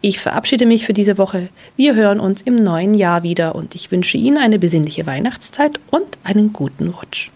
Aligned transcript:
Ich 0.00 0.20
verabschiede 0.20 0.66
mich 0.66 0.86
für 0.86 0.92
diese 0.92 1.18
Woche. 1.18 1.48
Wir 1.76 1.94
hören 1.94 2.20
uns 2.20 2.42
im 2.42 2.56
neuen 2.56 2.94
Jahr 2.94 3.22
wieder 3.22 3.54
und 3.54 3.74
ich 3.74 3.90
wünsche 3.90 4.16
Ihnen 4.16 4.38
eine 4.38 4.58
besinnliche 4.58 5.06
Weihnachtszeit 5.06 5.80
und 5.90 6.18
einen 6.24 6.52
guten 6.52 6.88
Rutsch. 6.88 7.30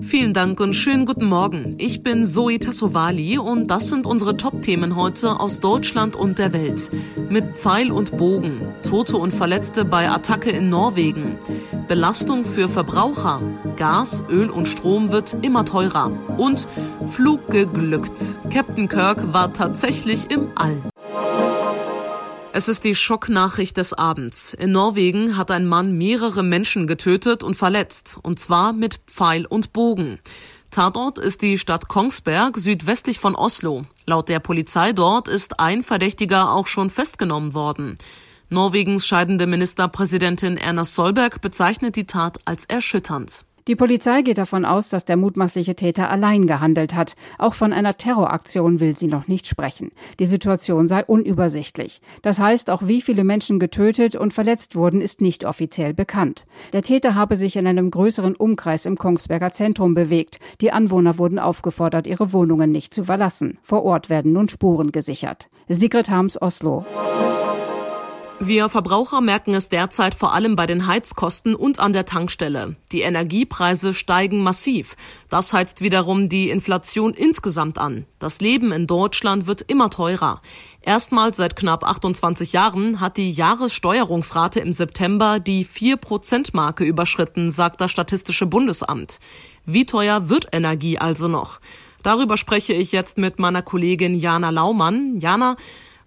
Vielen 0.00 0.32
Dank 0.32 0.60
und 0.60 0.74
schönen 0.74 1.06
guten 1.06 1.24
Morgen. 1.24 1.74
Ich 1.78 2.02
bin 2.02 2.24
Zoe 2.24 2.58
Tassovali 2.58 3.38
und 3.38 3.70
das 3.70 3.88
sind 3.88 4.06
unsere 4.06 4.36
Top-Themen 4.36 4.94
heute 4.94 5.40
aus 5.40 5.58
Deutschland 5.58 6.14
und 6.14 6.38
der 6.38 6.52
Welt. 6.52 6.90
Mit 7.28 7.58
Pfeil 7.58 7.90
und 7.90 8.16
Bogen, 8.16 8.60
Tote 8.82 9.16
und 9.16 9.32
Verletzte 9.32 9.84
bei 9.84 10.08
Attacke 10.08 10.50
in 10.50 10.68
Norwegen, 10.68 11.38
Belastung 11.88 12.44
für 12.44 12.68
Verbraucher, 12.68 13.40
Gas, 13.76 14.22
Öl 14.30 14.50
und 14.50 14.68
Strom 14.68 15.10
wird 15.10 15.36
immer 15.44 15.64
teurer 15.64 16.12
und 16.36 16.68
Flug 17.06 17.48
geglückt. 17.50 18.36
Captain 18.52 18.88
Kirk 18.88 19.32
war 19.32 19.52
tatsächlich 19.52 20.30
im 20.30 20.50
All. 20.54 20.82
Es 22.56 22.68
ist 22.68 22.84
die 22.84 22.94
Schocknachricht 22.94 23.76
des 23.76 23.92
Abends. 23.92 24.54
In 24.54 24.72
Norwegen 24.72 25.36
hat 25.36 25.50
ein 25.50 25.66
Mann 25.66 25.92
mehrere 25.98 26.42
Menschen 26.42 26.86
getötet 26.86 27.42
und 27.42 27.54
verletzt, 27.54 28.18
und 28.22 28.40
zwar 28.40 28.72
mit 28.72 28.98
Pfeil 29.06 29.44
und 29.44 29.74
Bogen. 29.74 30.18
Tatort 30.70 31.18
ist 31.18 31.42
die 31.42 31.58
Stadt 31.58 31.86
Kongsberg 31.86 32.56
südwestlich 32.56 33.18
von 33.18 33.34
Oslo. 33.34 33.84
Laut 34.06 34.30
der 34.30 34.40
Polizei 34.40 34.94
dort 34.94 35.28
ist 35.28 35.60
ein 35.60 35.82
Verdächtiger 35.82 36.50
auch 36.50 36.66
schon 36.66 36.88
festgenommen 36.88 37.52
worden. 37.52 37.94
Norwegens 38.48 39.06
scheidende 39.06 39.46
Ministerpräsidentin 39.46 40.56
Erna 40.56 40.86
Solberg 40.86 41.42
bezeichnet 41.42 41.94
die 41.94 42.06
Tat 42.06 42.38
als 42.46 42.64
erschütternd. 42.64 43.44
Die 43.68 43.74
Polizei 43.74 44.22
geht 44.22 44.38
davon 44.38 44.64
aus, 44.64 44.90
dass 44.90 45.04
der 45.04 45.16
mutmaßliche 45.16 45.74
Täter 45.74 46.08
allein 46.08 46.46
gehandelt 46.46 46.94
hat. 46.94 47.16
Auch 47.36 47.54
von 47.54 47.72
einer 47.72 47.96
Terroraktion 47.96 48.78
will 48.78 48.96
sie 48.96 49.08
noch 49.08 49.26
nicht 49.26 49.48
sprechen. 49.48 49.90
Die 50.20 50.26
Situation 50.26 50.86
sei 50.86 51.04
unübersichtlich. 51.04 52.00
Das 52.22 52.38
heißt, 52.38 52.70
auch 52.70 52.86
wie 52.86 53.02
viele 53.02 53.24
Menschen 53.24 53.58
getötet 53.58 54.14
und 54.14 54.32
verletzt 54.32 54.76
wurden, 54.76 55.00
ist 55.00 55.20
nicht 55.20 55.44
offiziell 55.44 55.94
bekannt. 55.94 56.44
Der 56.72 56.82
Täter 56.82 57.16
habe 57.16 57.34
sich 57.34 57.56
in 57.56 57.66
einem 57.66 57.90
größeren 57.90 58.36
Umkreis 58.36 58.86
im 58.86 58.96
Kongsberger 58.96 59.50
Zentrum 59.50 59.94
bewegt. 59.94 60.38
Die 60.60 60.70
Anwohner 60.70 61.18
wurden 61.18 61.40
aufgefordert, 61.40 62.06
ihre 62.06 62.32
Wohnungen 62.32 62.70
nicht 62.70 62.94
zu 62.94 63.02
verlassen. 63.02 63.58
Vor 63.62 63.84
Ort 63.84 64.08
werden 64.10 64.32
nun 64.32 64.48
Spuren 64.48 64.92
gesichert. 64.92 65.48
Sigrid 65.68 66.08
Harms, 66.08 66.40
Oslo. 66.40 66.86
Wir 68.38 68.68
Verbraucher 68.68 69.22
merken 69.22 69.54
es 69.54 69.70
derzeit 69.70 70.14
vor 70.14 70.34
allem 70.34 70.56
bei 70.56 70.66
den 70.66 70.86
Heizkosten 70.86 71.54
und 71.54 71.78
an 71.78 71.94
der 71.94 72.04
Tankstelle. 72.04 72.76
Die 72.92 73.00
Energiepreise 73.00 73.94
steigen 73.94 74.42
massiv. 74.42 74.94
Das 75.30 75.54
heizt 75.54 75.80
wiederum 75.80 76.28
die 76.28 76.50
Inflation 76.50 77.14
insgesamt 77.14 77.78
an. 77.78 78.04
Das 78.18 78.42
Leben 78.42 78.72
in 78.72 78.86
Deutschland 78.86 79.46
wird 79.46 79.62
immer 79.62 79.88
teurer. 79.88 80.42
Erstmals 80.82 81.38
seit 81.38 81.56
knapp 81.56 81.82
28 81.82 82.52
Jahren 82.52 83.00
hat 83.00 83.16
die 83.16 83.32
Jahressteuerungsrate 83.32 84.60
im 84.60 84.74
September 84.74 85.40
die 85.40 85.64
4-Prozent-Marke 85.64 86.84
überschritten, 86.84 87.50
sagt 87.50 87.80
das 87.80 87.90
Statistische 87.90 88.46
Bundesamt. 88.46 89.18
Wie 89.64 89.86
teuer 89.86 90.28
wird 90.28 90.48
Energie 90.52 90.98
also 90.98 91.26
noch? 91.26 91.58
Darüber 92.02 92.36
spreche 92.36 92.74
ich 92.74 92.92
jetzt 92.92 93.18
mit 93.18 93.40
meiner 93.40 93.62
Kollegin 93.62 94.14
Jana 94.14 94.50
Laumann. 94.50 95.16
Jana, 95.16 95.56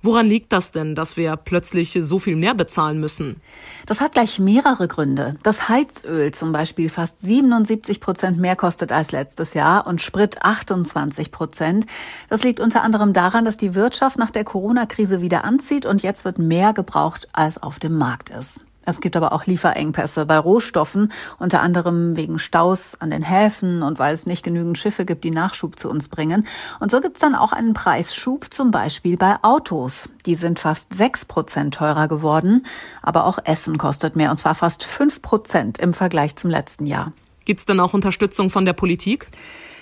Woran 0.02 0.28
liegt 0.28 0.54
das 0.54 0.72
denn, 0.72 0.96
dass 0.96 1.18
wir 1.18 1.36
plötzlich 1.36 1.98
so 2.00 2.20
viel 2.20 2.38
mehr 2.38 2.56
bezahlen 2.56 3.02
müssen? 3.02 3.42
Das 3.86 4.00
hat 4.00 4.14
gleich 4.14 4.40
mehrere 4.40 4.88
Gründe. 4.88 5.36
Das 5.44 5.68
Heizöl 5.68 6.32
zum 6.32 6.54
Beispiel 6.54 6.88
fast 6.88 7.20
77 7.20 8.00
Prozent 8.00 8.40
mehr 8.40 8.56
kostet 8.56 8.94
als 8.94 9.12
letztes 9.12 9.54
Jahr 9.56 9.86
und 9.88 10.02
Sprit 10.02 10.42
28 10.42 11.32
Prozent. 11.32 11.86
Das 12.30 12.44
liegt 12.44 12.62
unter 12.62 12.82
anderem 12.82 13.12
daran, 13.12 13.44
dass 13.44 13.58
die 13.58 13.76
Wirtschaft 13.76 14.18
nach 14.18 14.32
der 14.32 14.46
Corona-Krise 14.46 15.22
wieder 15.22 15.44
anzieht 15.44 15.86
und 15.86 16.02
jetzt 16.02 16.24
wird 16.24 16.40
mehr 16.40 16.72
gebraucht, 16.72 17.28
als 17.34 17.62
auf 17.62 17.78
dem 17.78 17.98
Markt 17.98 18.30
ist. 18.30 18.62
Es 18.90 19.02
gibt 19.02 19.16
aber 19.16 19.34
auch 19.34 19.46
Lieferengpässe 19.46 20.26
bei 20.26 20.38
Rohstoffen, 20.38 21.12
unter 21.38 21.62
anderem 21.62 22.16
wegen 22.16 22.40
Staus 22.40 22.96
an 23.00 23.12
den 23.12 23.22
Häfen 23.22 23.84
und 23.84 24.00
weil 24.00 24.14
es 24.14 24.26
nicht 24.26 24.44
genügend 24.44 24.78
Schiffe 24.78 25.06
gibt, 25.06 25.24
die 25.24 25.32
Nachschub 25.32 25.78
zu 25.78 25.90
uns 25.90 26.08
bringen. 26.08 26.48
Und 26.80 26.92
so 26.92 27.00
gibt 27.00 27.18
es 27.18 27.22
dann 27.22 27.36
auch 27.36 27.54
einen 27.54 27.74
Preisschub, 27.74 28.52
zum 28.52 28.72
Beispiel 28.72 29.18
bei 29.18 29.38
Autos. 29.44 30.10
Die 30.26 30.36
sind 30.36 30.60
fast 30.60 30.94
sechs 30.94 31.26
Prozent 31.26 31.76
teurer 31.76 32.08
geworden, 32.08 32.66
aber 33.02 33.26
auch 33.26 33.40
Essen 33.44 33.78
kostet 33.78 34.16
mehr, 34.16 34.32
und 34.32 34.38
zwar 34.38 34.56
fast 34.56 34.84
fünf 34.84 35.22
Prozent 35.22 35.78
im 35.78 35.94
Vergleich 35.94 36.36
zum 36.36 36.50
letzten 36.50 36.86
Jahr. 36.86 37.14
Gibt 37.46 37.62
es 37.62 37.66
denn 37.66 37.80
auch 37.80 37.94
Unterstützung 37.94 38.50
von 38.50 38.66
der 38.66 38.74
Politik? 38.74 39.28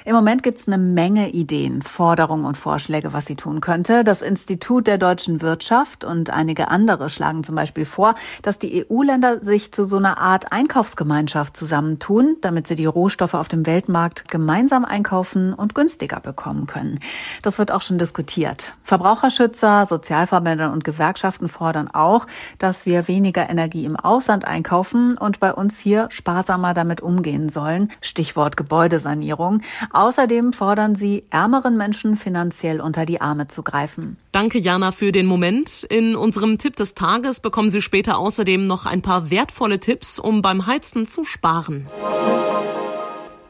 Im 0.07 0.15
Moment 0.15 0.41
gibt 0.41 0.57
es 0.57 0.67
eine 0.69 0.77
Menge 0.77 1.31
Ideen, 1.31 1.81
Forderungen 1.81 2.45
und 2.45 2.55
Vorschläge, 2.55 3.11
was 3.11 3.25
sie 3.25 3.35
tun 3.35 3.59
könnte. 3.59 4.05
Das 4.05 4.21
Institut 4.21 4.87
der 4.87 4.97
deutschen 4.97 5.41
Wirtschaft 5.41 6.05
und 6.05 6.29
einige 6.29 6.69
andere 6.69 7.09
schlagen 7.09 7.43
zum 7.43 7.55
Beispiel 7.55 7.83
vor, 7.83 8.15
dass 8.41 8.57
die 8.57 8.85
EU-Länder 8.89 9.43
sich 9.43 9.73
zu 9.73 9.83
so 9.83 9.97
einer 9.97 10.17
Art 10.17 10.53
Einkaufsgemeinschaft 10.53 11.57
zusammentun, 11.57 12.37
damit 12.39 12.67
sie 12.67 12.75
die 12.75 12.85
Rohstoffe 12.85 13.33
auf 13.33 13.49
dem 13.49 13.65
Weltmarkt 13.65 14.29
gemeinsam 14.29 14.85
einkaufen 14.85 15.53
und 15.53 15.75
günstiger 15.75 16.21
bekommen 16.21 16.67
können. 16.67 17.01
Das 17.41 17.59
wird 17.59 17.73
auch 17.73 17.81
schon 17.81 17.97
diskutiert. 17.97 18.75
Verbraucherschützer, 18.83 19.85
Sozialverbände 19.87 20.71
und 20.71 20.85
Gewerkschaften 20.85 21.49
fordern 21.49 21.89
auch, 21.91 22.27
dass 22.59 22.85
wir 22.85 23.09
weniger 23.09 23.49
Energie 23.49 23.83
im 23.83 23.97
Ausland 23.97 24.45
einkaufen 24.45 25.17
und 25.17 25.41
bei 25.41 25.53
uns 25.53 25.79
hier 25.79 26.07
sparsamer 26.11 26.73
damit 26.73 27.01
umgehen 27.01 27.49
sollen. 27.49 27.91
Stichwort 27.99 28.55
Gebäudesanierung. 28.55 29.63
Außerdem 29.97 30.53
fordern 30.53 30.93
sie, 30.93 31.23
ärmeren 31.31 31.75
Menschen 31.75 32.17
finanziell 32.17 32.81
unter 32.81 33.07
die 33.07 33.19
Arme 33.19 33.47
zu 33.47 33.63
greifen. 33.63 34.17
Danke, 34.31 34.59
Jana, 34.59 34.91
für 34.91 35.11
den 35.11 35.25
Moment. 35.25 35.87
In 35.89 36.15
unserem 36.15 36.59
Tipp 36.59 36.75
des 36.75 36.93
Tages 36.93 37.39
bekommen 37.39 37.71
Sie 37.71 37.81
später 37.81 38.19
außerdem 38.19 38.67
noch 38.67 38.85
ein 38.85 39.01
paar 39.01 39.31
wertvolle 39.31 39.79
Tipps, 39.79 40.19
um 40.19 40.43
beim 40.43 40.67
Heizen 40.67 41.07
zu 41.07 41.23
sparen. 41.23 41.87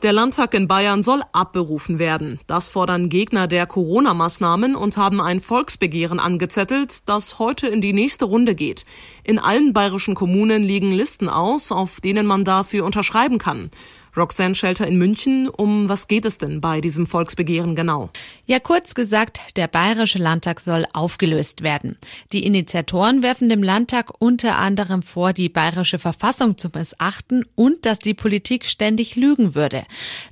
Der 0.03 0.13
Landtag 0.13 0.53
in 0.53 0.69
Bayern 0.69 1.01
soll 1.01 1.21
abberufen 1.33 1.99
werden. 1.99 2.39
Das 2.47 2.69
fordern 2.69 3.09
Gegner 3.09 3.47
der 3.47 3.65
Corona-Maßnahmen 3.65 4.77
und 4.77 4.95
haben 4.95 5.19
ein 5.19 5.41
Volksbegehren 5.41 6.19
angezettelt, 6.19 7.09
das 7.09 7.39
heute 7.39 7.67
in 7.67 7.81
die 7.81 7.91
nächste 7.91 8.23
Runde 8.23 8.55
geht. 8.55 8.85
In 9.25 9.37
allen 9.37 9.73
bayerischen 9.73 10.15
Kommunen 10.15 10.63
liegen 10.63 10.93
Listen 10.93 11.27
aus, 11.27 11.73
auf 11.73 11.99
denen 11.99 12.25
man 12.25 12.45
dafür 12.45 12.85
unterschreiben 12.85 13.37
kann. 13.37 13.69
Roxanne 14.17 14.55
Shelter 14.55 14.87
in 14.87 14.97
München. 14.97 15.47
Um 15.47 15.89
was 15.89 16.07
geht 16.07 16.25
es 16.25 16.39
denn 16.39 16.59
bei 16.59 16.81
diesem 16.81 17.05
Volksbegehren 17.05 17.75
genau? 17.75 18.09
Ja, 18.47 18.59
kurz 18.59 18.95
gesagt, 18.95 19.39
der 19.55 19.67
Bayerische 19.67 20.17
Landtag 20.17 20.59
soll 20.59 20.87
aufgelöst 20.91 21.61
werden. 21.61 21.97
Die 22.33 22.43
Initiatoren 22.43 23.21
werfen 23.21 23.47
dem 23.47 23.61
Landtag 23.61 24.11
unter 24.19 24.57
anderem 24.57 25.03
vor, 25.03 25.33
die 25.33 25.49
bayerische 25.49 25.99
Verfassung 25.99 26.57
zu 26.57 26.69
missachten 26.73 27.45
und 27.55 27.85
dass 27.85 27.99
die 27.99 28.15
Politik 28.15 28.65
ständig 28.65 29.15
lügen 29.15 29.53
würde. 29.53 29.83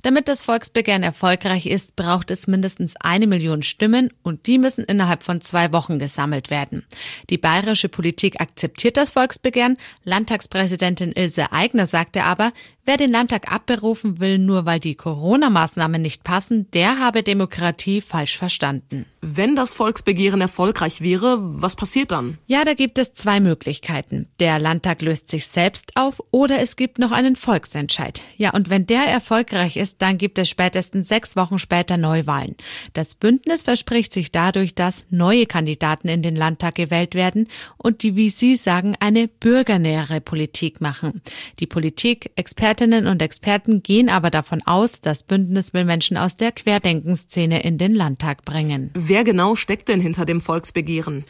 Damit 0.02 0.26
das 0.26 0.42
Volksbegehren 0.42 1.04
erfolgreich 1.04 1.66
ist, 1.66 1.94
braucht 1.94 2.32
es 2.32 2.48
mindestens 2.48 2.96
eine 2.96 3.28
Million 3.28 3.62
Stimmen 3.62 4.12
und 4.22 4.48
die 4.48 4.58
müssen 4.58 4.84
innerhalb 4.84 5.22
von 5.22 5.40
zwei 5.40 5.72
Wochen 5.72 6.00
gesammelt 6.00 6.50
werden. 6.50 6.84
Die 7.30 7.38
bayerische 7.38 7.88
Politik 7.88 8.40
akzeptiert 8.40 8.96
das 8.96 9.12
Volksbegehren. 9.12 9.76
Landtagspräsidentin 10.02 11.12
Ilse 11.12 11.52
Aigner 11.52 11.86
sagte 11.86 12.24
aber, 12.24 12.52
Wer 12.88 12.96
den 12.96 13.10
Landtag 13.10 13.50
abberufen 13.76 14.20
will, 14.20 14.38
nur 14.38 14.64
weil 14.64 14.80
die 14.80 14.94
Corona-Maßnahmen 14.94 16.00
nicht 16.00 16.24
passen, 16.24 16.70
der 16.72 16.98
habe 16.98 17.22
Demokratie 17.22 18.00
falsch 18.00 18.38
verstanden. 18.38 19.06
Wenn 19.20 19.56
das 19.56 19.72
Volksbegehren 19.72 20.40
erfolgreich 20.40 21.00
wäre, 21.00 21.38
was 21.40 21.76
passiert 21.76 22.12
dann? 22.12 22.38
Ja, 22.46 22.64
da 22.64 22.74
gibt 22.74 22.98
es 22.98 23.12
zwei 23.12 23.40
Möglichkeiten. 23.40 24.28
Der 24.40 24.58
Landtag 24.58 25.02
löst 25.02 25.28
sich 25.28 25.46
selbst 25.46 25.96
auf 25.96 26.22
oder 26.30 26.60
es 26.60 26.76
gibt 26.76 26.98
noch 26.98 27.12
einen 27.12 27.36
Volksentscheid. 27.36 28.22
Ja, 28.36 28.50
und 28.50 28.70
wenn 28.70 28.86
der 28.86 29.04
erfolgreich 29.06 29.76
ist, 29.76 30.00
dann 30.00 30.16
gibt 30.18 30.38
es 30.38 30.48
spätestens 30.48 31.08
sechs 31.08 31.36
Wochen 31.36 31.58
später 31.58 31.96
Neuwahlen. 31.96 32.56
Das 32.92 33.14
Bündnis 33.14 33.62
verspricht 33.62 34.12
sich 34.12 34.32
dadurch, 34.32 34.74
dass 34.74 35.04
neue 35.10 35.46
Kandidaten 35.46 36.08
in 36.08 36.22
den 36.22 36.36
Landtag 36.36 36.76
gewählt 36.76 37.14
werden 37.14 37.48
und 37.76 38.02
die, 38.02 38.16
wie 38.16 38.30
Sie 38.30 38.56
sagen, 38.56 38.94
eine 39.00 39.28
bürgernähere 39.28 40.20
Politik 40.20 40.80
machen. 40.80 41.20
Die 41.58 41.66
Politik, 41.66 42.30
Expertinnen 42.36 43.06
und 43.06 43.20
Experten 43.22 43.65
gehen 43.82 44.08
aber 44.08 44.30
davon 44.30 44.62
aus, 44.66 45.00
das 45.00 45.24
Bündnis 45.24 45.74
will 45.74 45.84
Menschen 45.84 46.16
aus 46.16 46.36
der 46.36 46.52
Querdenkenszene 46.52 47.62
in 47.62 47.76
den 47.76 47.94
Landtag 47.94 48.44
bringen. 48.44 48.90
Wer 48.94 49.16
Wer 49.16 49.24
genau 49.24 49.54
steckt 49.54 49.88
denn 49.88 50.02
hinter 50.02 50.26
dem 50.26 50.42
Volksbegehren? 50.42 51.24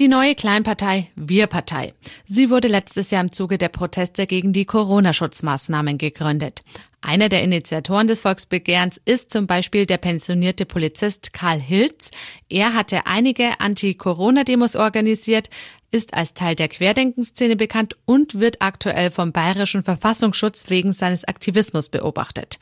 Die 0.00 0.08
neue 0.08 0.34
Kleinpartei 0.34 1.12
Wir-Partei. 1.14 1.92
Sie 2.26 2.50
wurde 2.50 2.66
letztes 2.66 3.12
Jahr 3.12 3.22
im 3.22 3.30
Zuge 3.30 3.56
der 3.56 3.68
Proteste 3.68 4.26
gegen 4.26 4.52
die 4.52 4.64
Corona-Schutzmaßnahmen 4.64 5.96
gegründet. 5.96 6.64
Einer 7.02 7.28
der 7.28 7.44
Initiatoren 7.44 8.08
des 8.08 8.18
Volksbegehrens 8.18 9.00
ist 9.04 9.30
zum 9.30 9.46
Beispiel 9.46 9.86
der 9.86 9.98
pensionierte 9.98 10.66
Polizist 10.66 11.32
Karl 11.32 11.60
Hilz. 11.60 12.10
Er 12.48 12.74
hatte 12.74 13.06
einige 13.06 13.60
Anti-Corona-Demos 13.60 14.74
organisiert, 14.74 15.50
ist 15.90 16.14
als 16.14 16.34
Teil 16.34 16.54
der 16.54 16.68
Querdenkenszene 16.68 17.56
bekannt 17.56 17.96
und 18.04 18.38
wird 18.38 18.56
aktuell 18.60 19.10
vom 19.10 19.32
Bayerischen 19.32 19.82
Verfassungsschutz 19.82 20.70
wegen 20.70 20.92
seines 20.92 21.24
Aktivismus 21.24 21.88
beobachtet. 21.88 22.58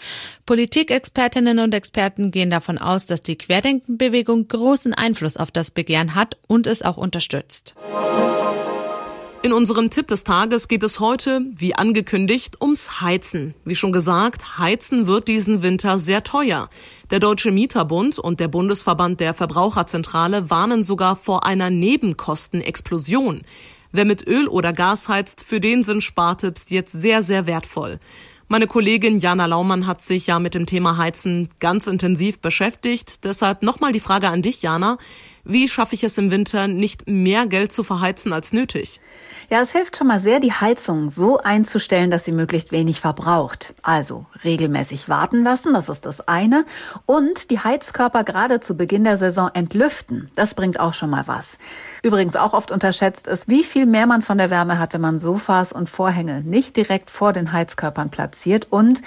Politikexpertinnen 0.47 1.59
und 1.59 1.75
Experten 1.75 2.31
gehen 2.31 2.51
davon 2.51 2.79
aus, 2.79 3.07
dass 3.07 3.23
die 3.23 3.37
Querdenkenbewegung 3.37 4.49
großen 4.49 4.95
Einfluss 4.95 5.37
auf 5.37 5.51
das 5.51 5.71
Begehren 5.71 6.15
hat 6.15 6.39
und 6.47 6.67
es 6.67 6.83
auch 6.83 6.97
unterstützt. 6.97 7.75
In 9.41 9.53
unserem 9.53 9.89
Tipp 9.89 10.09
des 10.09 10.25
Tages 10.25 10.67
geht 10.67 10.83
es 10.83 10.99
heute, 10.99 11.43
wie 11.55 11.73
angekündigt, 11.73 12.61
ums 12.61 13.01
Heizen. 13.01 13.55
Wie 13.65 13.77
schon 13.77 13.93
gesagt, 13.93 14.59
Heizen 14.59 15.07
wird 15.07 15.29
diesen 15.29 15.63
Winter 15.63 16.01
sehr 16.01 16.25
teuer. 16.25 16.69
Der 17.13 17.21
Deutsche 17.21 17.53
Mieterbund 17.53 18.19
und 18.19 18.41
der 18.41 18.49
Bundesverband 18.49 19.21
der 19.21 19.35
Verbraucherzentrale 19.35 20.51
warnen 20.51 20.83
sogar 20.83 21.15
vor 21.15 21.47
einer 21.47 21.71
Nebenkostenexplosion. 21.71 23.43
Wer 23.93 24.05
mit 24.05 24.27
Öl 24.27 24.49
oder 24.49 24.73
Gas 24.73 25.09
heizt, 25.09 25.45
für 25.45 25.61
den 25.61 25.85
sind 25.85 26.03
Spartipps 26.03 26.67
jetzt 26.71 26.93
sehr, 26.93 27.23
sehr 27.23 27.47
wertvoll. 27.47 28.01
Meine 28.49 28.67
Kollegin 28.67 29.21
Jana 29.21 29.47
Laumann 29.47 29.87
hat 29.87 30.03
sich 30.03 30.27
ja 30.27 30.39
mit 30.39 30.55
dem 30.55 30.67
Thema 30.67 30.97
Heizen 30.97 31.51
ganz 31.61 31.87
intensiv 31.87 32.41
beschäftigt. 32.41 33.25
Deshalb 33.25 33.63
nochmal 33.63 33.93
die 33.93 34.01
Frage 34.01 34.31
an 34.31 34.43
dich, 34.43 34.63
Jana. 34.63 34.99
Wie 35.45 35.69
schaffe 35.69 35.95
ich 35.95 36.03
es 36.03 36.19
im 36.19 36.31
Winter, 36.31 36.67
nicht 36.67 37.07
mehr 37.07 37.47
Geld 37.47 37.73
zu 37.73 37.85
verheizen 37.85 38.33
als 38.33 38.53
nötig? 38.53 39.01
Ja, 39.51 39.63
es 39.63 39.73
hilft 39.73 39.97
schon 39.97 40.09
mal 40.09 40.21
sehr, 40.21 40.41
die 40.41 40.53
Heizung 40.53 41.09
so 41.09 41.39
einzustellen, 41.39 42.11
dass 42.11 42.27
sie 42.27 42.33
möglichst 42.33 42.71
wenig 42.71 43.01
verbraucht. 43.01 43.73
Also 43.81 44.27
regelmäßig 44.45 45.09
warten 45.09 45.43
lassen, 45.43 45.73
das 45.73 45.89
ist 45.89 46.05
das 46.05 46.29
eine. 46.29 46.67
Und 47.07 47.51
die 47.51 47.59
Heizkörper 47.59 48.25
gerade 48.25 48.61
zu 48.61 48.77
Beginn 48.77 49.05
der 49.05 49.17
Saison 49.17 49.51
entlüften. 49.55 50.31
Das 50.35 50.53
bringt 50.53 50.79
auch 50.79 50.93
schon 50.93 51.09
mal 51.09 51.27
was. 51.29 51.57
Übrigens 52.03 52.37
auch 52.37 52.53
oft 52.53 52.71
unterschätzt 52.71 53.27
ist, 53.27 53.49
wie 53.49 53.65
viel 53.65 53.87
mehr 53.87 54.07
man 54.07 54.21
von 54.21 54.37
der 54.37 54.51
Wärme 54.51 54.79
hat, 54.79 54.93
wenn 54.93 55.01
man 55.01 55.19
Sofas 55.19 55.73
und 55.73 55.89
Vorhänge 55.89 56.43
nicht 56.43 56.77
direkt 56.77 57.11
vor 57.11 57.33
den 57.33 57.51
Heizkörpern 57.51 58.11
platziert 58.11 58.67
und 58.69 59.01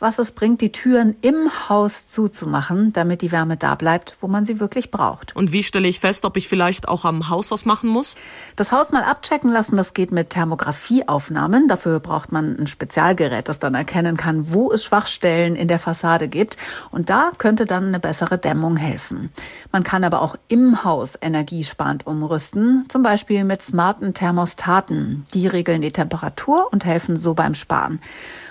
was 0.00 0.18
es 0.18 0.32
bringt, 0.32 0.60
die 0.60 0.72
Türen 0.72 1.16
im 1.22 1.50
Haus 1.68 2.06
zuzumachen, 2.06 2.92
damit 2.92 3.22
die 3.22 3.32
Wärme 3.32 3.56
da 3.56 3.74
bleibt, 3.74 4.16
wo 4.20 4.28
man 4.28 4.44
sie 4.44 4.60
wirklich 4.60 4.90
braucht. 4.90 5.34
Und 5.34 5.52
wie 5.52 5.62
stelle 5.62 5.88
ich 5.88 6.00
fest, 6.00 6.24
ob 6.24 6.36
ich 6.36 6.48
vielleicht 6.48 6.88
auch 6.88 7.04
am 7.04 7.28
Haus 7.28 7.50
was 7.50 7.64
machen 7.64 7.88
muss? 7.88 8.16
Das 8.56 8.72
Haus 8.72 8.92
mal 8.92 9.02
abchecken 9.02 9.50
lassen, 9.50 9.76
das 9.76 9.94
geht 9.94 10.12
mit 10.12 10.30
Thermografieaufnahmen. 10.30 11.68
Dafür 11.68 12.00
braucht 12.00 12.32
man 12.32 12.56
ein 12.58 12.66
Spezialgerät, 12.66 13.48
das 13.48 13.58
dann 13.58 13.74
erkennen 13.74 14.16
kann, 14.16 14.52
wo 14.52 14.70
es 14.70 14.84
Schwachstellen 14.84 15.56
in 15.56 15.68
der 15.68 15.78
Fassade 15.78 16.28
gibt. 16.28 16.56
Und 16.90 17.10
da 17.10 17.32
könnte 17.36 17.66
dann 17.66 17.88
eine 17.88 18.00
bessere 18.00 18.38
Dämmung 18.38 18.76
helfen. 18.76 19.30
Man 19.72 19.82
kann 19.82 20.04
aber 20.04 20.22
auch 20.22 20.36
im 20.48 20.84
Haus 20.84 21.18
energiesparend 21.20 22.06
umrüsten, 22.06 22.86
zum 22.88 23.02
Beispiel 23.02 23.44
mit 23.44 23.62
smarten 23.62 24.14
Thermostaten. 24.14 25.24
Die 25.34 25.46
regeln 25.46 25.80
die 25.80 25.92
Temperatur 25.92 26.68
und 26.70 26.84
helfen 26.84 27.16
so 27.16 27.34
beim 27.34 27.54
Sparen. 27.54 28.00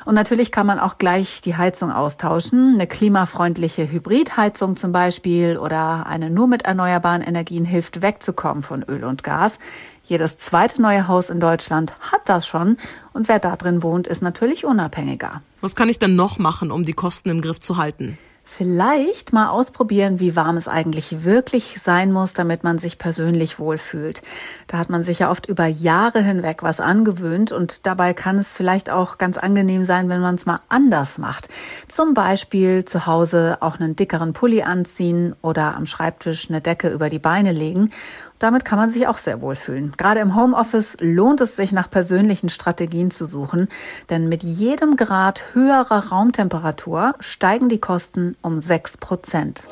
Und 0.07 0.15
natürlich 0.15 0.53
kann 0.53 0.65
man 0.65 0.79
auch 0.79 0.97
gleich 0.97 1.41
die 1.41 1.57
Heizung 1.57 1.91
austauschen. 1.91 2.75
Eine 2.75 2.87
klimafreundliche 2.87 3.91
Hybridheizung 3.91 4.77
zum 4.77 4.93
Beispiel 4.93 5.57
oder 5.57 6.07
eine 6.07 6.29
nur 6.29 6.47
mit 6.47 6.61
erneuerbaren 6.61 7.21
Energien 7.21 7.65
hilft 7.65 8.01
wegzukommen 8.01 8.63
von 8.63 8.83
Öl 8.83 9.03
und 9.03 9.25
Gas. 9.25 9.59
Jedes 10.05 10.37
zweite 10.37 10.81
neue 10.81 11.09
Haus 11.09 11.29
in 11.29 11.41
Deutschland 11.41 11.93
hat 11.99 12.21
das 12.23 12.47
schon 12.47 12.77
und 13.11 13.27
wer 13.27 13.39
da 13.39 13.57
drin 13.57 13.83
wohnt, 13.83 14.07
ist 14.07 14.21
natürlich 14.21 14.63
unabhängiger. 14.63 15.41
Was 15.59 15.75
kann 15.75 15.89
ich 15.89 15.99
denn 15.99 16.15
noch 16.15 16.39
machen, 16.39 16.71
um 16.71 16.85
die 16.85 16.93
Kosten 16.93 17.27
im 17.27 17.41
Griff 17.41 17.59
zu 17.59 17.75
halten? 17.75 18.17
Vielleicht 18.49 19.33
mal 19.33 19.49
ausprobieren, 19.49 20.21
wie 20.21 20.37
warm 20.37 20.55
es 20.55 20.69
eigentlich 20.69 21.25
wirklich 21.25 21.79
sein 21.83 22.13
muss, 22.13 22.33
damit 22.33 22.63
man 22.63 22.79
sich 22.79 22.97
persönlich 22.97 23.59
wohlfühlt. 23.59 24.23
Da 24.67 24.77
hat 24.77 24.89
man 24.89 25.03
sich 25.03 25.19
ja 25.19 25.29
oft 25.29 25.47
über 25.47 25.67
Jahre 25.67 26.23
hinweg 26.23 26.63
was 26.63 26.79
angewöhnt 26.79 27.51
und 27.51 27.85
dabei 27.85 28.13
kann 28.13 28.39
es 28.39 28.51
vielleicht 28.51 28.89
auch 28.89 29.17
ganz 29.17 29.37
angenehm 29.37 29.85
sein, 29.85 30.07
wenn 30.07 30.21
man 30.21 30.35
es 30.35 30.45
mal 30.45 30.61
anders 30.69 31.17
macht. 31.17 31.49
Zum 31.89 32.13
Beispiel 32.13 32.85
zu 32.85 33.05
Hause 33.05 33.57
auch 33.59 33.79
einen 33.79 33.97
dickeren 33.97 34.31
Pulli 34.31 34.63
anziehen 34.63 35.35
oder 35.41 35.75
am 35.75 35.85
Schreibtisch 35.85 36.49
eine 36.49 36.61
Decke 36.61 36.89
über 36.89 37.09
die 37.09 37.19
Beine 37.19 37.51
legen 37.51 37.91
damit 38.39 38.65
kann 38.65 38.77
man 38.77 38.89
sich 38.89 39.07
auch 39.07 39.17
sehr 39.17 39.41
wohl 39.41 39.55
fühlen. 39.55 39.93
Gerade 39.97 40.19
im 40.19 40.35
Homeoffice 40.35 40.97
lohnt 40.99 41.41
es 41.41 41.55
sich, 41.55 41.71
nach 41.71 41.89
persönlichen 41.89 42.49
Strategien 42.49 43.11
zu 43.11 43.25
suchen, 43.25 43.67
denn 44.09 44.29
mit 44.29 44.43
jedem 44.43 44.95
Grad 44.95 45.43
höherer 45.53 46.09
Raumtemperatur 46.09 47.15
steigen 47.19 47.69
die 47.69 47.79
Kosten 47.79 48.35
um 48.41 48.61
sechs 48.61 48.97
Prozent. 48.97 49.67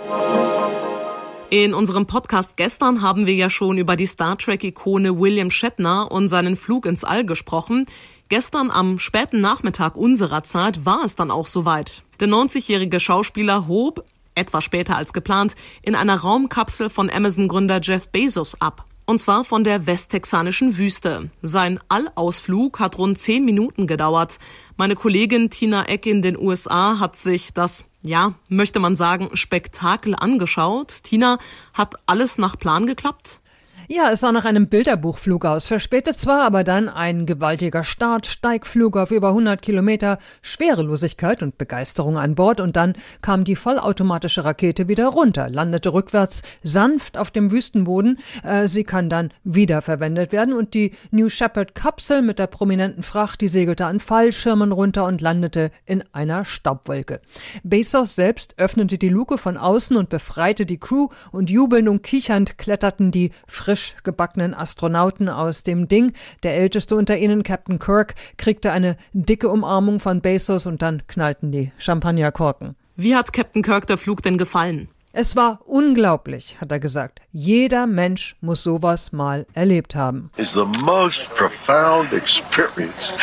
In 1.52 1.74
unserem 1.74 2.08
Podcast 2.08 2.58
gestern 2.58 3.02
haben 3.02 3.28
wir 3.28 3.36
ja 3.36 3.50
schon 3.50 3.78
über 3.78 3.96
die 3.96 4.08
Star 4.08 4.38
Trek-Ikone 4.38 5.20
William 5.20 5.52
Shatner 5.52 6.12
und 6.12 6.28
seinen 6.28 6.56
Flug 6.56 6.86
ins 6.86 7.04
All 7.04 7.24
gesprochen. 7.24 7.86
Gestern 8.30 8.72
am 8.72 8.98
späten 8.98 9.42
Nachmittag 9.42 9.96
unserer 9.96 10.44
Zeit 10.44 10.86
war 10.86 11.04
es 11.06 11.16
dann 11.16 11.30
auch 11.30 11.46
soweit. 11.46 12.02
Der 12.20 12.28
90-jährige 12.28 13.00
Schauspieler 13.00 13.68
hob 13.68 14.04
etwas 14.36 14.64
später 14.64 14.96
als 14.96 15.14
geplant, 15.14 15.56
in 15.82 15.96
einer 15.96 16.16
Raumkapsel 16.16 16.90
von 16.90 17.10
Amazon-Gründer 17.10 17.80
Jeff 17.82 18.10
Bezos 18.10 18.60
ab. 18.62 18.86
Und 19.08 19.20
zwar 19.20 19.44
von 19.44 19.64
der 19.64 19.86
westtexanischen 19.86 20.78
Wüste. 20.78 21.30
Sein 21.44 21.80
Allausflug 21.90 22.80
hat 22.80 22.98
rund 22.98 23.20
zehn 23.20 23.46
Minuten 23.46 23.86
gedauert. 23.86 24.40
Meine 24.78 24.96
Kollegin 24.96 25.52
Tina 25.52 25.88
Eck 25.88 26.08
in 26.08 26.24
den 26.24 26.38
USA 26.38 27.00
hat 27.00 27.16
sich 27.16 27.54
das, 27.54 27.86
ja, 28.02 28.34
möchte 28.50 28.80
man 28.80 28.96
sagen, 28.96 29.30
Spektakel 29.34 30.16
angeschaut. 30.16 31.04
Tina, 31.04 31.38
hat 31.74 31.96
alles 32.08 32.40
nach 32.40 32.58
Plan 32.58 32.88
geklappt? 32.88 33.42
Ja, 33.88 34.10
es 34.10 34.22
sah 34.22 34.32
nach 34.32 34.46
einem 34.46 34.68
Bilderbuchflug 34.68 35.46
aus. 35.46 35.68
Verspätet 35.68 36.18
zwar, 36.18 36.42
aber 36.42 36.64
dann 36.64 36.90
ein 36.90 37.28
gewaltiger 37.28 37.84
Start, 37.84 38.26
Steigflug 38.26 38.98
auf 38.98 39.12
über 39.12 39.28
100 39.30 39.62
Kilometer, 39.62 40.18
Schwerelosigkeit 40.42 41.44
und 41.44 41.60
Begeisterung 41.60 42.18
an 42.18 42.34
Bord 42.34 42.60
und 42.60 42.76
dann 42.78 42.94
kam 43.22 43.44
die 43.44 43.56
vollautomatische 43.56 44.44
Rakete 44.44 44.88
wieder 44.88 45.06
runter, 45.10 45.50
landete 45.52 45.94
rückwärts 45.94 46.42
sanft 46.64 47.16
auf 47.16 47.30
dem 47.30 47.52
Wüstenboden. 47.52 48.18
Äh, 48.44 48.68
sie 48.68 48.86
kann 48.86 49.08
dann 49.08 49.32
wiederverwendet 49.44 50.32
werden 50.32 50.56
und 50.56 50.74
die 50.74 50.94
New 51.12 51.30
Shepard 51.30 51.76
Kapsel 51.76 52.24
mit 52.24 52.40
der 52.40 52.48
prominenten 52.48 53.04
Fracht, 53.04 53.40
die 53.40 53.50
segelte 53.50 53.86
an 53.86 54.00
Fallschirmen 54.00 54.72
runter 54.72 55.06
und 55.06 55.22
landete 55.22 55.70
in 55.86 56.04
einer 56.12 56.44
Staubwolke. 56.44 57.22
Bezos 57.64 58.16
selbst 58.16 58.56
öffnete 58.58 58.98
die 58.98 59.10
Luke 59.10 59.38
von 59.38 59.58
außen 59.58 59.96
und 59.96 60.10
befreite 60.10 60.66
die 60.66 60.80
Crew 60.80 61.10
und 61.32 61.52
jubelnd 61.52 61.88
und 61.88 62.02
kichernd 62.02 62.58
kletterten 62.58 63.12
die 63.12 63.32
frisch 63.46 63.75
frisch 63.76 63.94
gebackenen 64.04 64.54
Astronauten 64.54 65.28
aus 65.28 65.64
dem 65.64 65.90
Ding. 65.90 66.14
Der 66.44 66.56
älteste 66.56 66.96
unter 66.96 67.18
ihnen, 67.18 67.44
Captain 67.44 67.78
Kirk, 67.78 68.16
kriegte 68.38 68.72
eine 68.72 68.96
dicke 69.12 69.50
Umarmung 69.50 70.00
von 70.00 70.22
Bezos 70.22 70.66
und 70.66 70.82
dann 70.82 71.04
knallten 71.08 71.52
die 71.52 71.74
Champagnerkorken. 71.78 72.76
Wie 72.96 73.16
hat 73.16 73.34
Captain 73.34 73.62
Kirk 73.62 73.86
der 73.88 73.98
Flug 73.98 74.22
denn 74.22 74.38
gefallen? 74.38 74.88
Es 75.12 75.36
war 75.36 75.60
unglaublich, 75.66 76.58
hat 76.62 76.72
er 76.72 76.80
gesagt. 76.80 77.20
Jeder 77.34 77.86
Mensch 77.86 78.38
muss 78.40 78.64
sowas 78.64 79.12
mal 79.12 79.46
erlebt 79.54 79.94
haben. 79.96 80.32
It's 80.38 80.54
the 80.54 80.66
most 80.86 81.34
profound 81.36 82.14
experience 82.14 83.14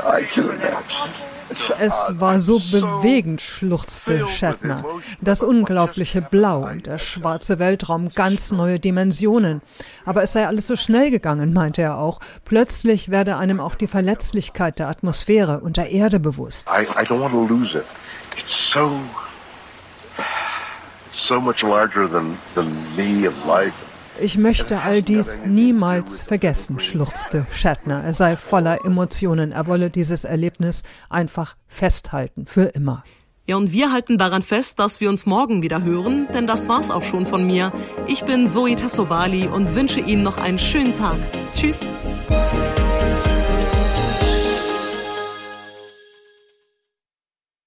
I 0.00 0.24
can 0.24 0.46
imagine. 0.46 1.10
Es 1.78 2.14
war 2.18 2.40
so 2.40 2.58
bewegend, 2.58 3.40
schluchzte 3.40 4.26
Shatner. 4.28 4.84
Das 5.20 5.42
unglaubliche 5.42 6.22
Blau 6.22 6.68
und 6.68 6.86
der 6.86 6.98
schwarze 6.98 7.58
Weltraum, 7.58 8.08
ganz 8.14 8.52
neue 8.52 8.80
Dimensionen. 8.80 9.62
Aber 10.04 10.22
es 10.22 10.32
sei 10.32 10.46
alles 10.46 10.66
so 10.66 10.76
schnell 10.76 11.10
gegangen, 11.10 11.52
meinte 11.52 11.82
er 11.82 11.98
auch. 11.98 12.20
Plötzlich 12.44 13.10
werde 13.10 13.36
einem 13.36 13.60
auch 13.60 13.74
die 13.74 13.86
Verletzlichkeit 13.86 14.78
der 14.78 14.88
Atmosphäre 14.88 15.60
und 15.60 15.76
der 15.76 15.90
Erde 15.90 16.20
bewusst. 16.20 16.66
I, 16.68 16.82
I 16.82 17.04
don't 17.04 17.20
want 17.20 17.32
to 17.32 17.46
lose 17.46 17.78
it. 17.78 17.84
It's 18.38 18.72
so, 18.72 18.98
so 21.10 21.40
much 21.40 21.62
larger 21.62 22.08
than, 22.08 22.38
than 22.54 22.72
me 22.96 23.26
and 23.26 23.46
life. 23.46 23.74
Ich 24.20 24.38
möchte 24.38 24.80
all 24.80 25.02
dies 25.02 25.40
niemals 25.44 26.22
vergessen, 26.22 26.78
schluchzte 26.78 27.46
Shatner. 27.50 28.04
Er 28.04 28.12
sei 28.12 28.36
voller 28.36 28.84
Emotionen. 28.84 29.52
Er 29.52 29.66
wolle 29.66 29.90
dieses 29.90 30.24
Erlebnis 30.24 30.82
einfach 31.08 31.56
festhalten, 31.66 32.46
für 32.46 32.64
immer. 32.64 33.02
Ja, 33.44 33.56
und 33.56 33.72
wir 33.72 33.90
halten 33.90 34.18
daran 34.18 34.42
fest, 34.42 34.78
dass 34.78 35.00
wir 35.00 35.08
uns 35.08 35.26
morgen 35.26 35.62
wieder 35.62 35.82
hören, 35.82 36.28
denn 36.32 36.46
das 36.46 36.68
war's 36.68 36.92
auch 36.92 37.02
schon 37.02 37.26
von 37.26 37.44
mir. 37.44 37.72
Ich 38.06 38.24
bin 38.24 38.46
Zoe 38.46 38.76
Tassovali 38.76 39.48
und 39.48 39.74
wünsche 39.74 39.98
Ihnen 39.98 40.22
noch 40.22 40.38
einen 40.38 40.60
schönen 40.60 40.92
Tag. 40.92 41.18
Tschüss. 41.54 41.88